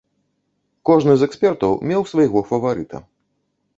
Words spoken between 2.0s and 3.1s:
свайго фаварыта.